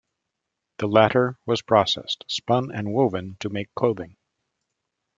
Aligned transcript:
The 0.79 0.87
latter 0.87 1.37
was 1.45 1.61
processed, 1.61 2.25
spun 2.27 2.71
and 2.71 2.91
woven 2.91 3.37
to 3.39 3.49
make 3.51 3.71
clothing. 3.75 4.17